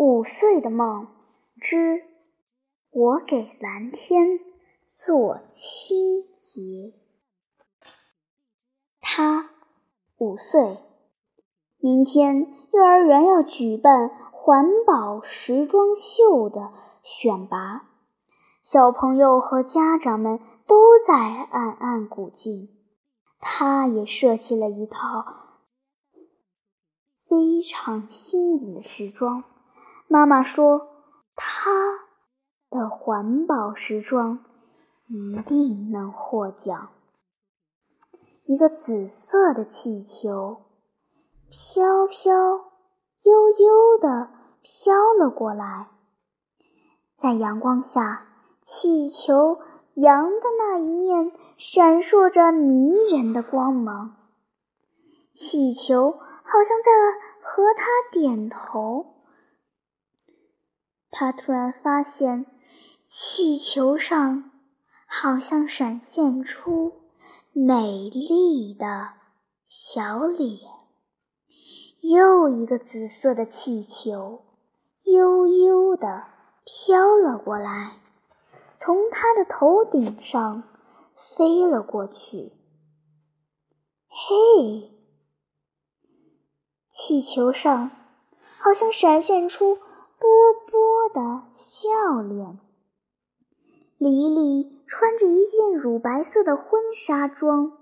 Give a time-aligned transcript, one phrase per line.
[0.00, 1.08] 五岁的梦
[1.60, 2.02] 之
[2.88, 4.40] 我给蓝天
[4.86, 6.94] 做清洁。
[8.98, 9.50] 他
[10.16, 10.78] 五岁，
[11.76, 16.72] 明天幼儿园要举办环保时装秀的
[17.02, 17.90] 选拔，
[18.62, 22.74] 小朋友和家长们都在暗暗鼓劲。
[23.38, 25.26] 他也设计了一套
[27.28, 29.44] 非常新颖的时装。
[30.12, 30.88] 妈妈说
[31.36, 31.70] ：“他
[32.68, 34.44] 的环保时装
[35.06, 36.88] 一定能获奖。”
[38.42, 40.62] 一个紫色的气球
[41.48, 42.32] 飘飘
[43.22, 44.30] 悠悠地
[44.62, 45.90] 飘了过来，
[47.16, 48.26] 在阳光下，
[48.60, 49.60] 气球
[49.94, 54.16] 阳的那一面闪烁着迷人的光芒。
[55.32, 56.90] 气球好像在
[57.44, 59.19] 和他点头。
[61.12, 62.46] 他突然发现，
[63.04, 64.50] 气球上
[65.06, 67.02] 好像闪现出
[67.52, 69.14] 美丽的
[69.66, 70.60] 小脸。
[72.00, 74.44] 又一个紫色的气球
[75.04, 76.24] 悠悠地
[76.64, 77.98] 飘了过来，
[78.76, 80.62] 从他的头顶上
[81.16, 82.52] 飞了过去。
[84.08, 84.92] 嘿，
[86.88, 87.90] 气球上
[88.60, 89.78] 好像闪现出。
[90.20, 90.28] 波
[90.70, 92.58] 波的笑脸。
[93.98, 97.78] 黎黎穿着一件乳白色的婚纱装，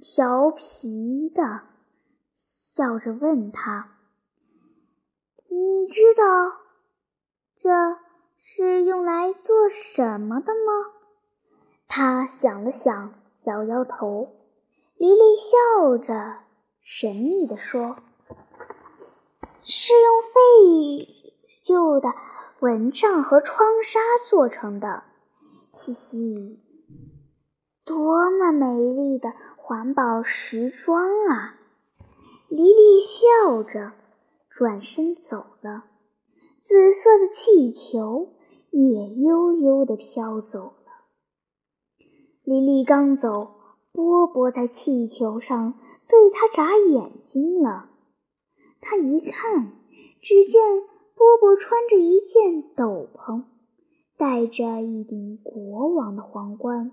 [0.00, 1.62] 调皮的
[2.34, 3.96] 笑着问他
[5.48, 6.52] ：“你知道
[7.56, 7.98] 这
[8.36, 10.92] 是用来做什么的吗？”
[11.88, 14.34] 他想了想，摇摇头。
[14.98, 16.40] 黎黎笑着，
[16.80, 17.96] 神秘地说
[19.62, 21.14] ：“是用废。”
[21.68, 22.14] 旧的
[22.60, 25.02] 蚊帐和窗纱做成的，
[25.70, 26.62] 嘻嘻，
[27.84, 31.58] 多么美丽的环保时装啊！
[32.48, 33.92] 黎黎笑着
[34.48, 35.84] 转身走了，
[36.62, 38.32] 紫色的气球
[38.70, 40.72] 也悠悠地飘走了。
[42.44, 43.52] 黎黎刚走，
[43.92, 47.90] 波波在气球上对他眨眼睛了。
[48.80, 49.72] 他一看，
[50.22, 50.88] 只见。
[51.18, 53.42] 波波穿着一件斗篷，
[54.16, 56.92] 戴着一顶国王的皇冠，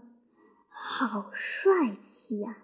[0.68, 2.58] 好帅气呀！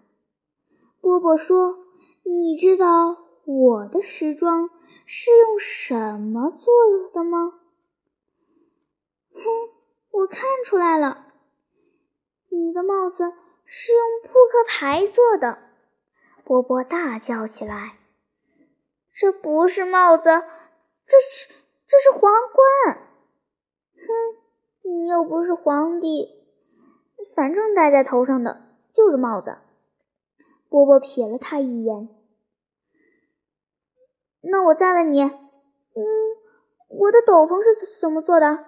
[0.99, 1.77] 波波说
[2.25, 4.71] ：“你知道我的时装
[5.05, 6.73] 是用什么做
[7.13, 7.53] 的吗
[9.31, 9.41] ？”“哼，
[10.09, 11.27] 我看出来了，
[12.49, 13.35] 你的帽子
[13.65, 15.59] 是用扑克牌做的。”
[16.43, 17.99] 波波大叫起来
[19.13, 20.41] ：“这不是帽子！”
[21.11, 21.53] 这是
[21.87, 22.97] 这是皇冠，
[23.97, 26.29] 哼，你又不是皇帝，
[27.35, 28.61] 反正戴在头上的
[28.93, 29.57] 就是帽子。
[30.69, 32.07] 波波瞥了他一眼，
[34.39, 35.35] 那我再问你，嗯，
[36.87, 38.67] 我的斗篷是什么做的？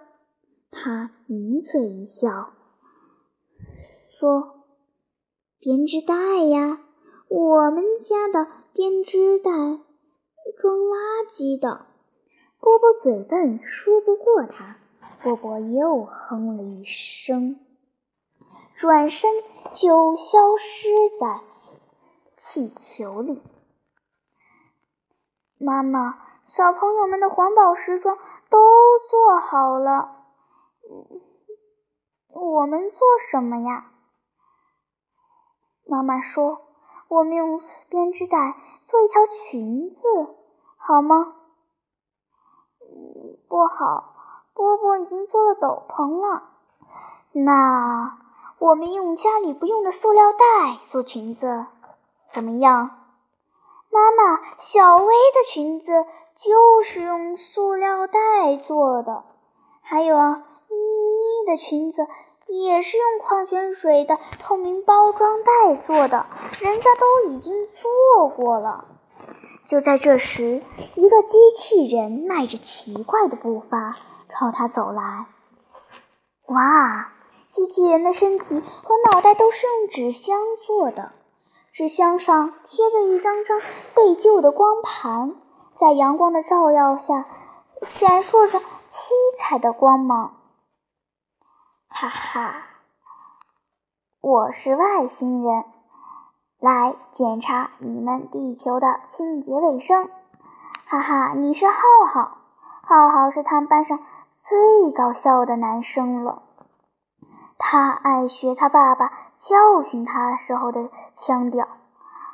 [0.69, 2.51] 他抿嘴一笑，
[4.09, 4.65] 说
[5.59, 6.83] ：“编织袋呀，
[7.29, 9.49] 我们家的编织袋
[10.57, 11.85] 装垃圾的。”
[12.63, 14.77] 波波嘴笨，说不过他。
[15.21, 17.59] 波波又哼了一声，
[18.73, 19.29] 转身
[19.73, 20.87] 就消失
[21.19, 21.41] 在
[22.37, 23.43] 气球里。
[25.57, 28.17] 妈妈，小朋友们的环保时装
[28.49, 28.57] 都
[29.09, 30.23] 做好了，
[32.29, 32.99] 我们做
[33.29, 33.91] 什么呀？
[35.85, 36.61] 妈妈说
[37.09, 37.59] ：“我们用
[37.89, 40.07] 编织袋做一条裙子，
[40.77, 41.39] 好吗？”
[43.53, 44.15] 不好，
[44.55, 46.41] 波波已经做了斗篷了。
[47.33, 48.17] 那
[48.57, 51.67] 我们用家里不用的塑料袋做裙子，
[52.31, 52.89] 怎么样？
[53.91, 59.23] 妈妈，小薇的裙子就是用塑料袋做的。
[59.83, 62.07] 还有啊，咪咪的裙子
[62.47, 66.25] 也是用矿泉水的透明包装袋做的，
[66.59, 68.85] 人家都已经做过了。
[69.73, 70.61] 就在这时，
[70.93, 73.97] 一个机器人迈着奇怪的步伐
[74.29, 75.25] 朝他走来。
[76.45, 77.11] 哇！
[77.49, 80.37] 机器人的身体和脑袋都是用纸箱
[80.67, 81.13] 做的，
[81.71, 85.33] 纸箱上贴着一张张废旧的光盘，
[85.73, 87.25] 在阳光的照耀下
[87.81, 90.35] 闪烁着七彩的光芒。
[91.87, 92.67] 哈哈，
[94.21, 95.72] 我是外星人。
[96.63, 100.09] 来检查你们地球的清洁卫生，
[100.85, 101.33] 哈哈！
[101.35, 101.73] 你是浩
[102.07, 102.37] 浩，
[102.83, 103.99] 浩浩是他们班上
[104.37, 106.43] 最搞笑的男生了。
[107.57, 111.67] 他爱学他爸爸教训他时候的腔调。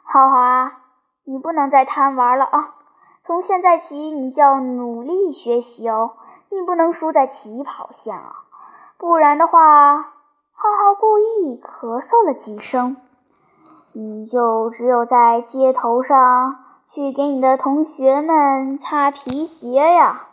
[0.04, 0.78] 浩浩啊，
[1.24, 2.76] 你不能再贪玩了啊！
[3.24, 6.18] 从现在起，你就要努力学习哦，
[6.52, 8.44] 你不能输在起跑线啊，
[9.00, 12.96] 不然的话，浩浩故意咳嗽了几声，
[13.94, 20.28] 你就只有在街头上去给你的同学们擦皮鞋呀。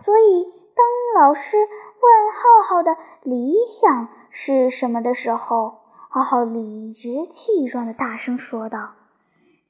[0.00, 5.78] 所以，当老师问浩浩的理想是什么的时候，
[6.08, 8.92] 浩浩理直气壮的大声说道：“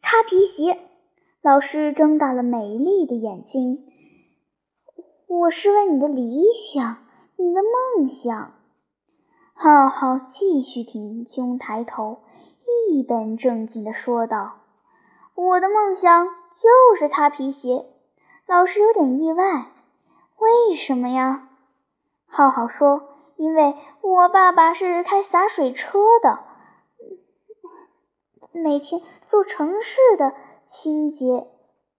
[0.01, 0.79] 擦皮鞋。”
[1.41, 3.85] 老师睁大了美丽的眼睛。
[5.29, 6.97] 我是问你的理想，
[7.37, 8.53] 你的梦想。
[9.55, 12.19] 浩浩继续挺胸抬头，
[12.91, 14.61] 一本正经地说道
[15.35, 17.87] ：“我的梦想就是擦皮鞋。”
[18.47, 19.73] 老师有点意外。
[20.38, 21.49] 为什么呀？
[22.26, 23.03] 浩浩说
[23.37, 26.41] ：“因为我爸爸是开洒水车的，
[28.53, 31.49] 每天做城市的清洁。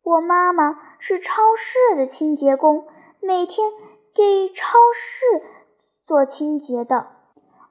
[0.03, 2.87] 我妈妈是超市的清洁工，
[3.19, 3.71] 每天
[4.15, 5.43] 给超市
[6.05, 7.07] 做清洁的。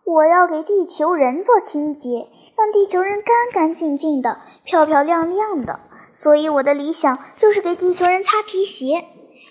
[0.04, 2.28] 我要给地球人做清洁，
[2.58, 5.80] 让地球人干干净净的、漂漂亮亮的。
[6.12, 9.06] 所以我的理想就是给地球人擦皮鞋。”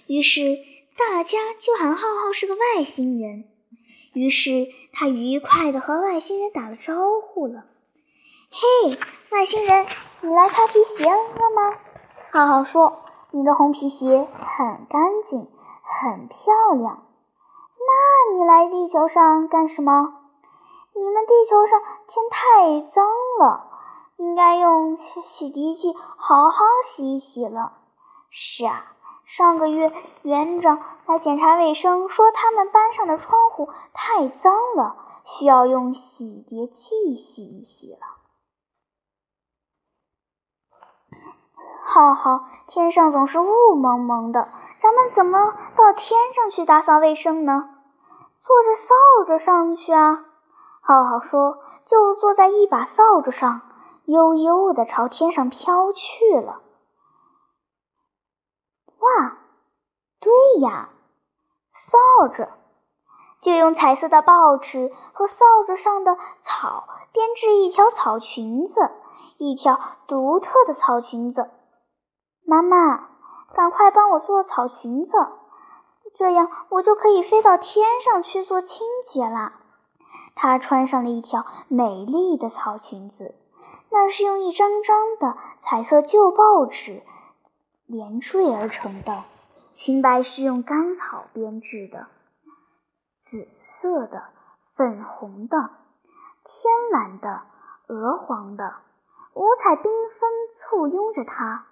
[0.06, 0.60] 于是。
[0.98, 3.44] 大家就喊浩浩是个外星人，
[4.14, 7.66] 于是他愉快地和外星人打了招呼了。
[8.50, 8.98] 嘿，
[9.30, 9.86] 外星人，
[10.22, 11.78] 你来擦皮鞋了吗？
[12.32, 15.48] 浩浩说：“你的红皮鞋很干净，
[15.84, 17.06] 很漂亮。
[17.78, 20.17] 那你来地球上干什么？
[20.98, 23.06] 你们地球上天太脏
[23.40, 23.70] 了，
[24.18, 27.74] 应该用洗涤剂好好洗一洗了。”
[28.30, 28.94] 是啊。
[29.28, 29.92] 上个月，
[30.22, 34.96] 园长来检查卫生，说他们班上的窗户太脏了，
[35.26, 38.00] 需要用洗涤剂洗一洗了。
[41.84, 44.48] 浩浩，天上总是雾蒙蒙的，
[44.80, 47.70] 咱们怎么到天上去打扫卫生呢？
[48.40, 48.96] 坐着扫
[49.26, 50.24] 帚上去啊！
[50.88, 53.60] 浩浩说，就坐在一把扫帚上，
[54.06, 56.62] 悠悠地朝天上飘去了。
[59.00, 59.38] 哇，
[60.22, 60.88] 对呀，
[61.74, 62.48] 扫帚
[63.42, 68.90] 就用彩色的报纸和扫帚上的草编织一条草裙子，
[69.40, 71.50] 一条独特的草裙子。
[72.46, 73.10] 妈妈，
[73.54, 75.18] 赶快帮我做草裙子，
[76.16, 79.52] 这样我就可以飞到天上去做清洁了。
[80.40, 83.34] 她穿上了一条美丽的草裙子，
[83.90, 87.02] 那是用一张张的彩色旧报纸。
[87.88, 89.24] 连缀而成的
[89.74, 92.08] 裙摆是用干草编织的，
[93.20, 94.26] 紫色的、
[94.76, 95.58] 粉红的、
[96.44, 97.44] 天蓝的、
[97.88, 98.76] 鹅黄的，
[99.34, 101.66] 五彩缤纷簇拥着她，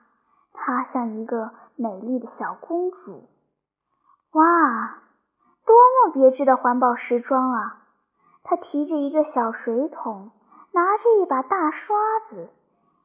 [0.54, 3.30] 她像一个美丽的小公主。
[4.32, 5.02] 哇，
[5.66, 7.85] 多么别致的环保时装啊！
[8.46, 10.32] 他提着一个小水桶，
[10.72, 11.98] 拿着一把大刷
[12.30, 12.50] 子，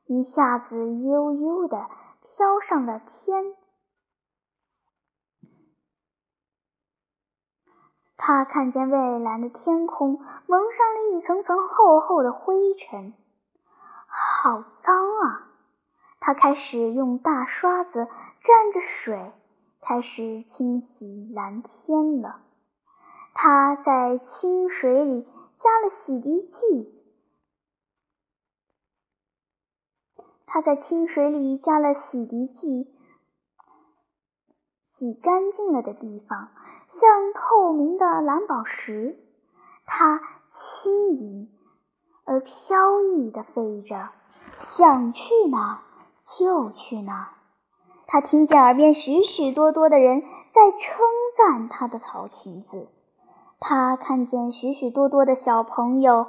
[0.06, 1.88] 一下子悠悠的。
[2.22, 3.56] 飘上了天，
[8.18, 13.14] 他看见蔚蓝的天空蒙上了一层层厚厚的灰尘，
[14.06, 15.48] 好脏啊！
[16.20, 18.06] 他开始用大刷子
[18.42, 19.32] 蘸着水，
[19.80, 22.42] 开始清洗蓝天了。
[23.32, 26.96] 他在清水里加了洗涤剂。
[30.46, 32.92] 他在清水里加了洗涤剂，
[34.82, 36.50] 洗干净了的地方
[36.88, 39.16] 像透明的蓝宝石。
[39.86, 41.52] 它轻盈
[42.24, 44.10] 而飘逸地飞着，
[44.56, 45.84] 想去哪
[46.20, 47.36] 就去哪。
[48.08, 51.06] 他听见耳边许许多多的人在称
[51.36, 52.88] 赞他的草裙子，
[53.60, 56.26] 他看见许许多多的小朋友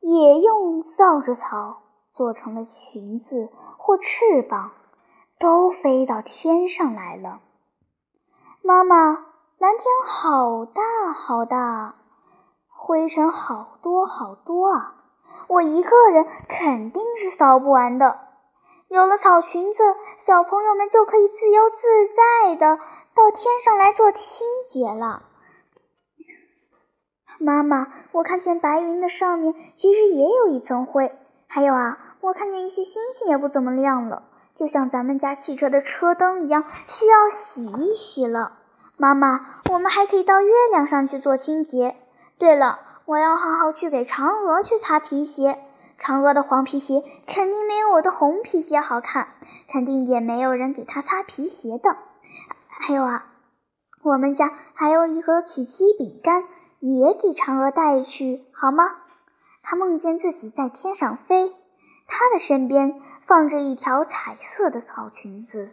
[0.00, 1.80] 也用造着草。
[2.14, 4.72] 做成了裙子或翅膀，
[5.38, 7.40] 都飞到天上来了。
[8.60, 9.24] 妈妈，
[9.56, 11.94] 蓝天好大好大，
[12.68, 14.96] 灰尘好多好多啊！
[15.48, 18.18] 我一个人肯定是扫不完的。
[18.88, 19.82] 有了草裙子，
[20.18, 22.76] 小朋友们就可以自由自在的
[23.14, 25.22] 到天上来做清洁了。
[27.42, 31.12] 妈妈，我看见白云的上面其实也有一层灰。
[31.48, 34.22] 还有啊，我看见一些星星也不怎么亮了，
[34.56, 38.52] 就像咱们家汽车的车灯一样，需要洗一洗了。
[38.96, 41.96] 妈妈，我们还可以到月亮上去做清洁。
[42.38, 45.58] 对了，我要好好去给嫦娥去擦皮鞋。
[45.98, 49.28] 嫦娥的黄皮鞋肯定没有我的红皮鞋好看，
[49.70, 51.96] 肯定也没有人给她擦皮鞋的。
[52.68, 53.26] 还有啊，
[54.02, 56.44] 我们家还有一盒曲奇饼干，
[56.82, 58.96] 也给嫦娥带去好吗？
[59.62, 61.54] 他梦见自己在天上飞，
[62.08, 65.70] 他的身边放着一条彩色的草裙子。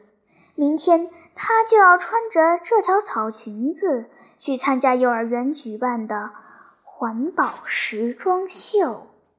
[0.54, 6.30] 明天他就要穿着这条草裙子去参加幼儿园举办的
[6.84, 9.08] 环保时装秀。